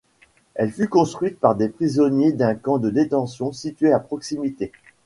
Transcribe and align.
Elle 0.55 0.71
fut 0.71 0.87
construite 0.89 1.39
par 1.39 1.55
des 1.55 1.69
prisonniers 1.69 2.31
d'un 2.31 2.55
camp 2.55 2.79
de 2.79 2.89
détention 2.89 3.51
situé 3.51 3.93
à 3.93 3.99
proximité. 3.99 4.71